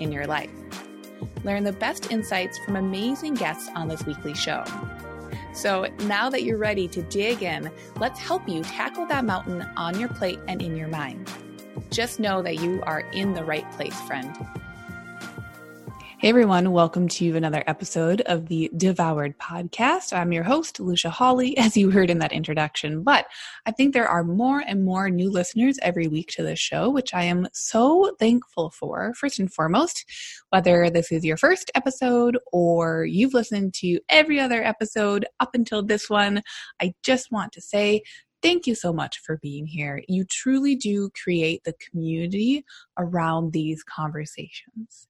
[0.00, 0.50] in your life.
[1.44, 4.64] Learn the best insights from amazing guests on this weekly show.
[5.52, 9.98] So now that you're ready to dig in, let's help you tackle that mountain on
[9.98, 11.30] your plate and in your mind.
[11.90, 14.36] Just know that you are in the right place, friend.
[16.20, 20.12] Hey everyone, welcome to another episode of the Devoured Podcast.
[20.12, 23.04] I'm your host, Lucia Hawley, as you heard in that introduction.
[23.04, 23.26] But
[23.66, 27.14] I think there are more and more new listeners every week to this show, which
[27.14, 29.14] I am so thankful for.
[29.14, 30.04] First and foremost,
[30.50, 35.84] whether this is your first episode or you've listened to every other episode up until
[35.84, 36.42] this one,
[36.82, 38.02] I just want to say
[38.42, 40.02] thank you so much for being here.
[40.08, 42.64] You truly do create the community
[42.98, 45.07] around these conversations.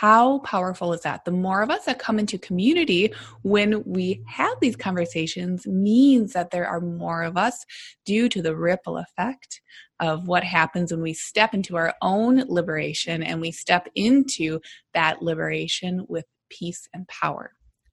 [0.00, 1.24] How powerful is that?
[1.24, 6.50] The more of us that come into community when we have these conversations means that
[6.50, 7.64] there are more of us
[8.04, 9.62] due to the ripple effect
[9.98, 14.60] of what happens when we step into our own liberation and we step into
[14.92, 17.52] that liberation with peace and power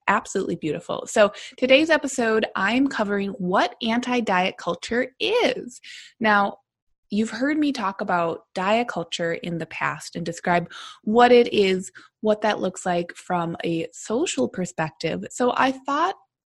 [0.09, 1.07] absolutely beautiful.
[1.07, 5.79] So, today's episode, I'm covering what anti diet culture is.
[6.19, 6.57] Now,
[7.13, 10.71] you've heard me talk about diet culture in the past and describe
[11.03, 15.23] what it is, what that looks like from a social perspective.
[15.29, 16.15] So I thought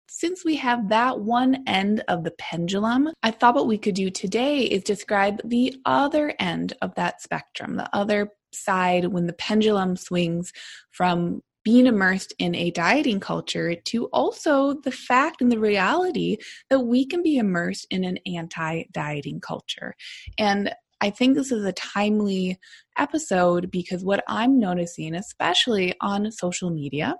[0.09, 4.09] since we have that one end of the pendulum, I thought what we could do
[4.09, 9.95] today is describe the other end of that spectrum, the other side when the pendulum
[9.95, 10.53] swings
[10.91, 16.37] from being immersed in a dieting culture to also the fact and the reality
[16.69, 19.93] that we can be immersed in an anti dieting culture.
[20.37, 22.57] And I think this is a timely
[22.97, 27.17] episode because what I'm noticing, especially on social media,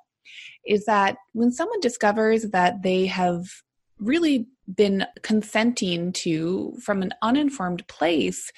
[0.66, 3.43] is that when someone discovers that they have
[3.99, 8.49] really been consenting to, from an uninformed place,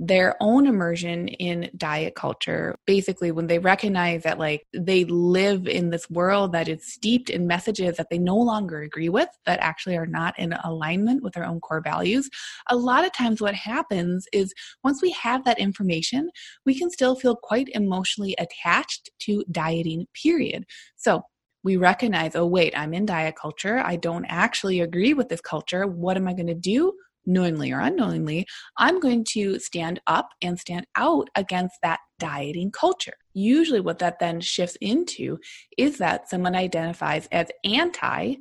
[0.00, 2.76] their own immersion in diet culture.
[2.86, 7.48] Basically, when they recognize that, like, they live in this world that is steeped in
[7.48, 11.44] messages that they no longer agree with, that actually are not in alignment with their
[11.44, 12.30] own core values,
[12.68, 14.54] a lot of times what happens is
[14.84, 16.30] once we have that information,
[16.64, 20.64] we can still feel quite emotionally attached to dieting, period.
[20.96, 21.22] So,
[21.64, 23.82] we recognize, oh, wait, I'm in diet culture.
[23.84, 25.88] I don't actually agree with this culture.
[25.88, 26.92] What am I going to do?
[27.28, 28.46] Knowingly or unknowingly,
[28.78, 33.14] I'm going to stand up and stand out against that dieting culture.
[33.34, 35.38] Usually, what that then shifts into
[35.76, 38.36] is that someone identifies as anti,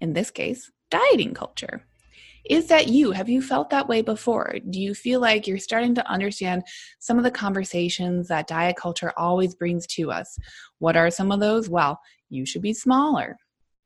[0.00, 1.84] in this case, dieting culture.
[2.48, 3.12] Is that you?
[3.12, 4.56] Have you felt that way before?
[4.70, 6.62] Do you feel like you're starting to understand
[6.98, 10.38] some of the conversations that diet culture always brings to us?
[10.78, 11.68] What are some of those?
[11.68, 13.36] Well, you should be smaller.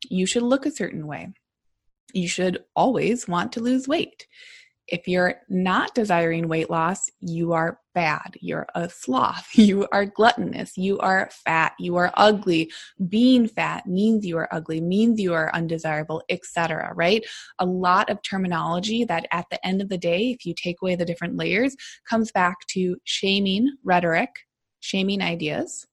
[0.08, 1.32] You should look a certain way
[2.14, 4.26] you should always want to lose weight.
[4.86, 8.36] If you're not desiring weight loss, you are bad.
[8.40, 9.48] You're a sloth.
[9.54, 10.76] You are gluttonous.
[10.76, 11.72] You are fat.
[11.78, 12.70] You are ugly.
[13.08, 16.92] Being fat means you are ugly, means you are undesirable, etc.
[16.94, 17.24] Right?
[17.58, 20.96] A lot of terminology that at the end of the day, if you take away
[20.96, 21.76] the different layers,
[22.08, 24.30] comes back to shaming rhetoric,
[24.80, 25.86] shaming ideas,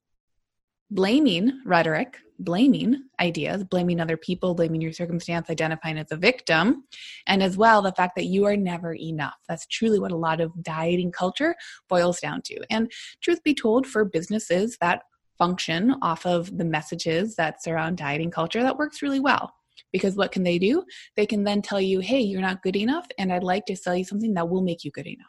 [0.89, 6.84] blaming rhetoric, blaming ideas, blaming other people, blaming your circumstance, identifying as a victim,
[7.28, 9.38] and as well the fact that you are never enough.
[9.47, 11.56] That's truly what a lot of dieting culture
[11.88, 12.59] boils down to.
[12.69, 12.91] And
[13.22, 15.03] truth be told, for businesses that
[15.38, 19.53] function off of the messages that surround dieting culture, that works really well.
[19.91, 20.84] Because what can they do?
[21.16, 23.96] They can then tell you, hey, you're not good enough, and I'd like to sell
[23.96, 25.28] you something that will make you good enough.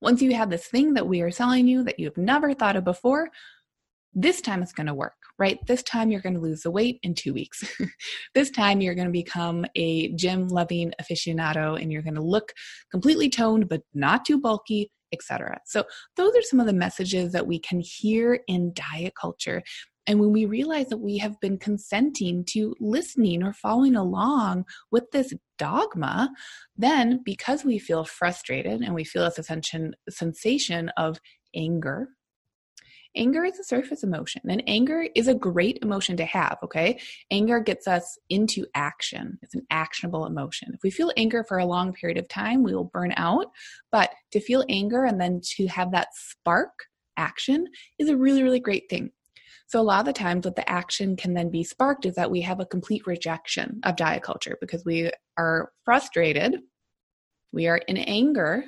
[0.00, 2.84] Once you have this thing that we are selling you that you've never thought of
[2.84, 3.30] before,
[4.12, 5.58] this time it's going to work, right?
[5.66, 7.64] This time you're going to lose the weight in two weeks.
[8.34, 12.52] this time you're going to become a gym loving aficionado and you're going to look
[12.90, 15.60] completely toned, but not too bulky, etc.
[15.66, 15.84] So,
[16.16, 19.62] those are some of the messages that we can hear in diet culture.
[20.06, 25.10] And when we realize that we have been consenting to listening or following along with
[25.12, 26.30] this dogma,
[26.76, 29.32] then because we feel frustrated and we feel a
[30.10, 31.18] sensation of
[31.54, 32.08] anger
[33.16, 36.98] anger is a surface emotion and anger is a great emotion to have okay?
[37.30, 39.38] Anger gets us into action.
[39.42, 40.72] It's an actionable emotion.
[40.74, 43.46] If we feel anger for a long period of time we will burn out
[43.92, 46.72] but to feel anger and then to have that spark
[47.16, 47.66] action
[47.98, 49.10] is a really, really great thing.
[49.66, 52.30] So, a lot of the times, what the action can then be sparked is that
[52.30, 56.60] we have a complete rejection of diet culture because we are frustrated,
[57.52, 58.64] we are in anger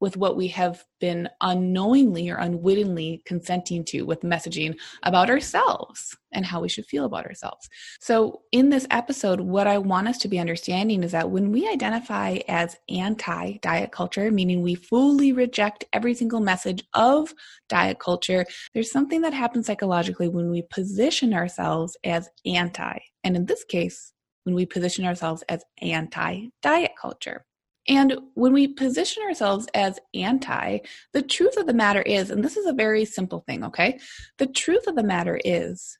[0.00, 6.46] with what we have been unknowingly or unwittingly consenting to with messaging about ourselves and
[6.46, 7.68] how we should feel about ourselves.
[8.00, 11.68] So, in this episode, what I want us to be understanding is that when we
[11.68, 17.32] identify as anti diet culture, meaning we fully reject every single message of
[17.68, 22.98] diet culture, there's something that happens psychologically when we position ourselves as anti.
[23.24, 24.12] And in this case,
[24.44, 27.44] when we position ourselves as anti diet culture.
[27.88, 30.80] And when we position ourselves as anti,
[31.12, 33.98] the truth of the matter is, and this is a very simple thing, okay?
[34.38, 35.98] The truth of the matter is,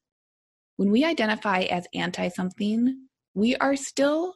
[0.76, 4.34] when we identify as anti something, we are still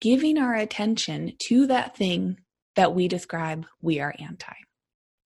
[0.00, 2.38] giving our attention to that thing
[2.76, 4.54] that we describe we are anti.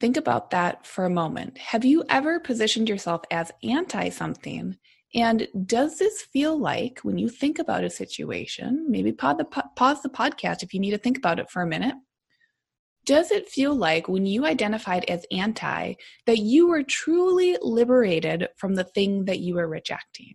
[0.00, 1.58] Think about that for a moment.
[1.58, 4.76] Have you ever positioned yourself as anti something
[5.14, 9.44] and does this feel like when you think about a situation, maybe pause the,
[9.76, 11.94] pause the podcast if you need to think about it for a minute?
[13.04, 15.94] Does it feel like when you identified as anti
[16.26, 20.34] that you were truly liberated from the thing that you were rejecting?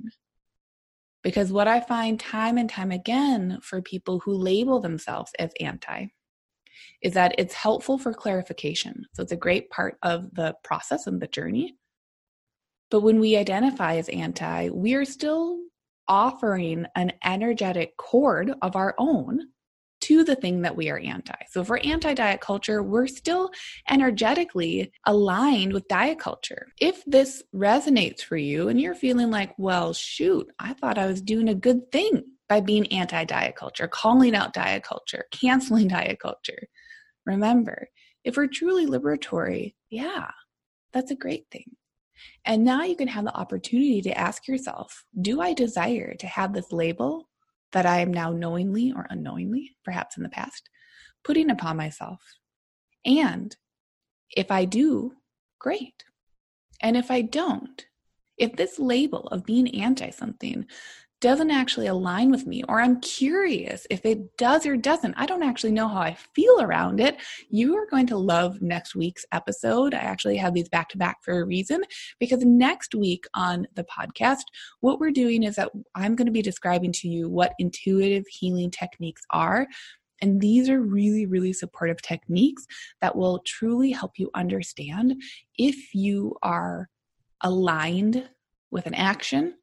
[1.24, 6.08] Because what I find time and time again for people who label themselves as anti
[7.02, 9.06] is that it's helpful for clarification.
[9.14, 11.77] So it's a great part of the process and the journey
[12.90, 15.60] but when we identify as anti, we are still
[16.08, 19.42] offering an energetic cord of our own
[20.00, 21.36] to the thing that we are anti.
[21.50, 23.50] So if we're anti diet culture, we're still
[23.90, 26.68] energetically aligned with diet culture.
[26.80, 31.22] If this resonates for you and you're feeling like, well, shoot, I thought I was
[31.22, 36.20] doing a good thing by being anti diet culture, calling out diet culture, canceling diet
[36.20, 36.68] culture.
[37.26, 37.90] Remember,
[38.24, 40.32] if we're truly liberatory, yeah,
[40.94, 41.76] that's a great thing.
[42.46, 46.54] And now you can have the opportunity to ask yourself Do I desire to have
[46.54, 47.30] this label
[47.74, 50.70] that I am now knowingly or unknowingly, perhaps in the past,
[51.24, 52.22] putting upon myself?
[53.06, 53.56] And
[54.36, 55.14] if I do,
[55.60, 56.04] great.
[56.82, 57.86] And if I don't,
[58.38, 60.66] if this label of being anti something
[61.20, 65.16] doesn't actually align with me, or I'm curious if it does or doesn't.
[65.18, 67.18] I don't actually know how I feel around it.
[67.50, 69.94] You are going to love next week's episode.
[69.94, 71.84] I actually have these back to back for a reason
[72.20, 74.44] because next week on the podcast,
[74.82, 78.70] what we're doing is that I'm going to be describing to you what intuitive healing
[78.70, 79.68] techniques are.
[80.22, 82.66] And these are really, really supportive techniques
[83.02, 85.22] that will truly help you understand
[85.58, 86.90] if you are
[87.42, 88.28] aligned
[88.72, 89.56] with an action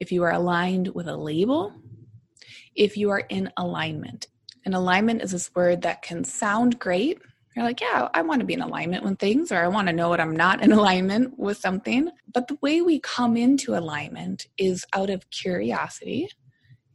[0.00, 1.72] if you are aligned with a label,
[2.74, 4.26] if you are in alignment.
[4.64, 7.18] And alignment is this word that can sound great.
[7.54, 9.92] You're like, yeah, I want to be in alignment with things, or I want to
[9.92, 12.10] know what I'm not in alignment with something.
[12.32, 16.28] But the way we come into alignment is out of curiosity,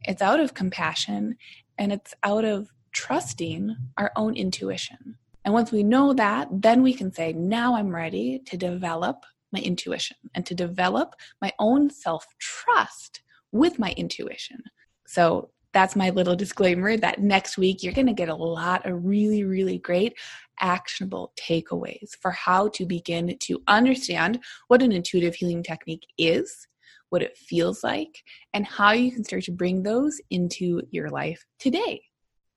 [0.02, 1.36] it's out of compassion,
[1.76, 5.18] and it's out of trusting our own intuition.
[5.44, 9.60] And once we know that, then we can say, now I'm ready to develop my
[9.60, 13.22] intuition and to develop my own self trust
[13.52, 14.62] with my intuition.
[15.06, 19.04] So that's my little disclaimer that next week you're going to get a lot of
[19.04, 20.14] really, really great
[20.60, 26.66] actionable takeaways for how to begin to understand what an intuitive healing technique is,
[27.10, 28.22] what it feels like,
[28.54, 32.02] and how you can start to bring those into your life today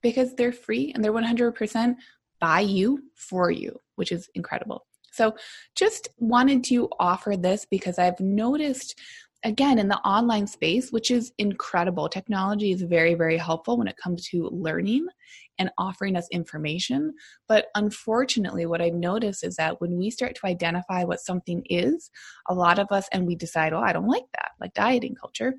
[0.02, 1.96] because they're free and they're 100%
[2.40, 4.86] by you for you, which is incredible.
[5.12, 5.36] So,
[5.76, 9.00] just wanted to offer this because I've noticed
[9.44, 13.98] again in the online space which is incredible technology is very very helpful when it
[13.98, 15.08] comes to learning
[15.58, 17.14] and offering us information.
[17.48, 22.12] But unfortunately what i've noticed is that when we start to identify what something is
[22.50, 25.56] a lot of us and we decide oh i don't like that like dieting culture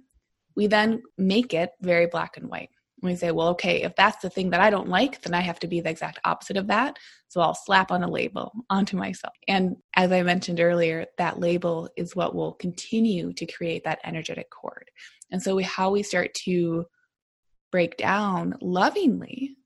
[0.55, 2.71] we then make it very black and white
[3.03, 5.59] we say, well, okay, if that's the thing that I don't like, then I have
[5.61, 6.99] to be the exact opposite of that.
[7.29, 9.35] So I'll slap on a label onto myself.
[9.49, 14.51] And as I mentioned earlier, that label is what will continue to create that energetic
[14.51, 14.91] cord.
[15.31, 16.85] And so we, how we start to
[17.73, 19.57] break down lovingly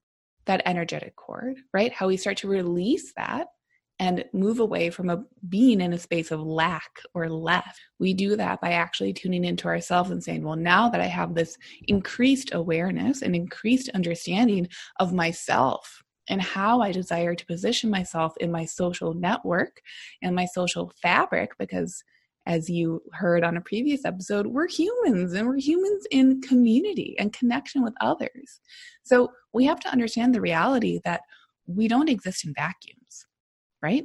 [0.46, 1.92] that energetic cord, right?
[1.92, 3.48] How we start to release that
[3.98, 7.78] and move away from a being in a space of lack or less.
[7.98, 11.34] We do that by actually tuning into ourselves and saying, well, now that I have
[11.34, 11.56] this
[11.88, 14.68] increased awareness and increased understanding
[15.00, 19.80] of myself and how I desire to position myself in my social network
[20.22, 22.02] and my social fabric, because
[22.46, 27.32] as you heard on a previous episode, we're humans and we're humans in community and
[27.32, 28.60] connection with others.
[29.02, 31.22] So we have to understand the reality that
[31.66, 33.05] we don't exist in vacuums
[33.86, 34.04] right?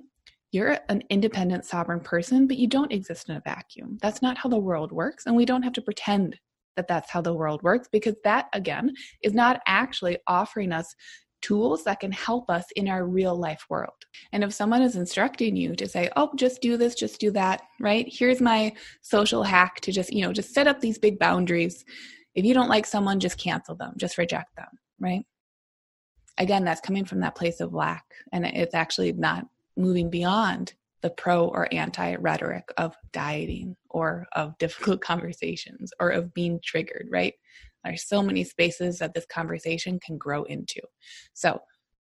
[0.51, 3.97] You're an independent, sovereign person, but you don't exist in a vacuum.
[3.99, 5.25] That's not how the world works.
[5.25, 6.37] And we don't have to pretend
[6.75, 10.93] that that's how the world works because that, again, is not actually offering us
[11.41, 14.05] tools that can help us in our real life world.
[14.33, 17.63] And if someone is instructing you to say, oh, just do this, just do that,
[17.79, 18.05] right?
[18.07, 21.83] Here's my social hack to just, you know, just set up these big boundaries.
[22.35, 24.69] If you don't like someone, just cancel them, just reject them,
[24.99, 25.23] right?
[26.37, 28.05] Again, that's coming from that place of lack.
[28.31, 29.47] And it's actually not
[29.77, 36.33] moving beyond the pro or anti rhetoric of dieting or of difficult conversations or of
[36.33, 37.33] being triggered, right?
[37.83, 40.81] There's so many spaces that this conversation can grow into.
[41.33, 41.61] So,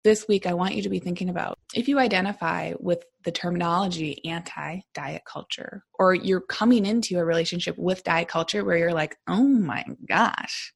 [0.03, 4.19] this week, I want you to be thinking about if you identify with the terminology
[4.25, 9.15] anti diet culture, or you're coming into a relationship with diet culture where you're like,
[9.27, 10.73] oh my gosh,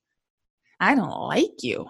[0.80, 1.88] I don't like you.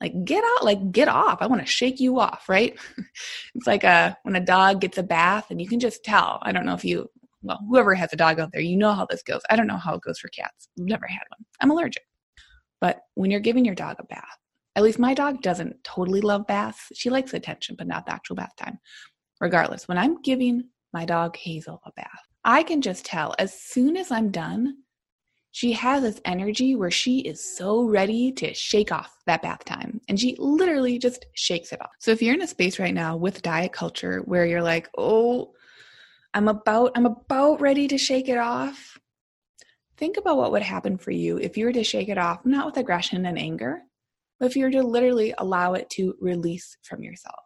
[0.00, 1.38] Like, get out, like, get off.
[1.40, 2.78] I want to shake you off, right?
[3.54, 6.40] it's like a, uh, when a dog gets a bath and you can just tell.
[6.42, 7.08] I don't know if you,
[7.42, 9.40] well, whoever has a dog out there, you know how this goes.
[9.50, 10.68] I don't know how it goes for cats.
[10.78, 11.46] I've never had one.
[11.60, 12.02] I'm allergic.
[12.80, 14.38] But when you're giving your dog a bath,
[14.76, 16.90] at least my dog doesn't totally love baths.
[16.94, 18.78] She likes attention, but not the actual bath time.
[19.40, 22.08] Regardless, when I'm giving my dog Hazel a bath,
[22.44, 24.76] I can just tell as soon as I'm done,
[25.54, 30.00] she has this energy where she is so ready to shake off that bath time
[30.08, 31.92] and she literally just shakes it off.
[32.00, 35.52] So if you're in a space right now with diet culture where you're like, "Oh,
[36.34, 38.98] I'm about I'm about ready to shake it off."
[39.96, 42.66] Think about what would happen for you if you were to shake it off, not
[42.66, 43.82] with aggression and anger,
[44.40, 47.44] but if you were to literally allow it to release from yourself,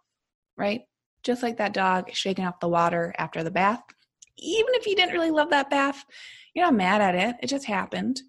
[0.57, 0.81] right?
[1.25, 3.83] Just like that dog shaking off the water after the bath.
[4.39, 6.07] Even if you didn't really love that bath,
[6.59, 7.37] you're not mad at it.
[7.41, 8.21] It just happened.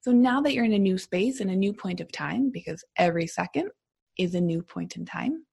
[0.00, 2.84] So now that you're in a new space and a new point of time, because
[2.96, 3.70] every second
[4.18, 5.44] is a new point in time,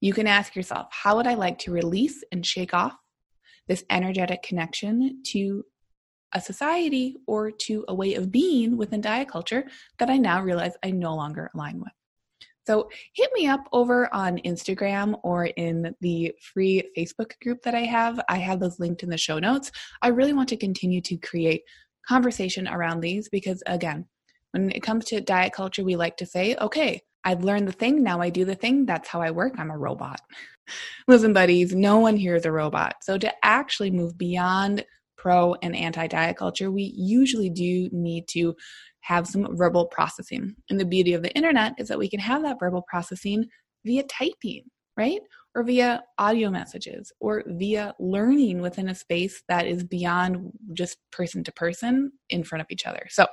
[0.00, 2.94] you can ask yourself, how would I like to release and shake off
[3.68, 5.64] this energetic connection to
[6.34, 9.64] a society or to a way of being within diet culture
[9.98, 11.97] that I now realize I no longer align with.
[12.68, 17.84] So hit me up over on Instagram or in the free Facebook group that I
[17.86, 18.20] have.
[18.28, 19.72] I have those linked in the show notes.
[20.02, 21.62] I really want to continue to create
[22.06, 24.04] conversation around these because, again,
[24.50, 28.02] when it comes to diet culture, we like to say, okay, I've learned the thing,
[28.02, 28.84] now I do the thing.
[28.84, 29.54] That's how I work.
[29.56, 30.20] I'm a robot.
[31.08, 32.96] Listen, buddies, no one here is a robot.
[33.00, 34.84] So to actually move beyond
[35.16, 38.54] pro and anti diet culture, we usually do need to
[39.08, 40.54] have some verbal processing.
[40.68, 43.46] And the beauty of the internet is that we can have that verbal processing
[43.86, 44.64] via typing,
[44.98, 45.20] right?
[45.54, 51.42] Or via audio messages or via learning within a space that is beyond just person
[51.44, 53.06] to person in front of each other.
[53.08, 53.26] So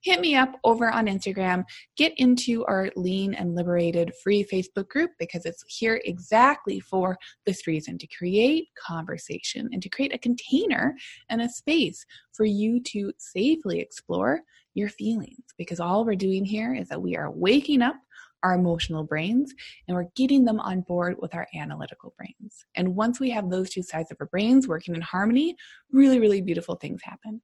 [0.00, 1.64] hit me up over on Instagram.
[1.98, 7.66] Get into our Lean and Liberated free Facebook group because it's here exactly for this
[7.66, 10.94] reason to create conversation and to create a container
[11.28, 14.40] and a space for you to safely explore
[14.78, 17.96] your feelings because all we're doing here is that we are waking up
[18.42, 19.52] our emotional brains
[19.86, 22.64] and we're getting them on board with our analytical brains.
[22.74, 25.56] And once we have those two sides of our brains working in harmony,
[25.92, 27.40] really, really beautiful things happen.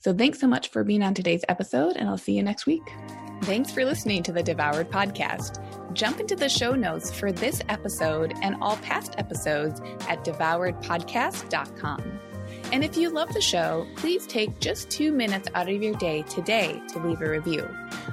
[0.00, 2.84] So thanks so much for being on today's episode, and I'll see you next week.
[3.42, 5.92] Thanks for listening to the Devoured Podcast.
[5.92, 12.27] Jump into the show notes for this episode and all past episodes at devouredpodcast.com.
[12.70, 16.22] And if you love the show, please take just two minutes out of your day
[16.22, 17.68] today to leave a review.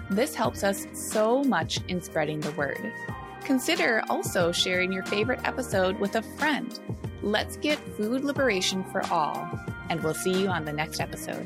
[0.10, 2.94] This helps us so much in spreading the word.
[3.44, 6.80] Consider also sharing your favorite episode with a friend.
[7.22, 9.48] Let's get food liberation for all,
[9.90, 11.46] and we'll see you on the next episode.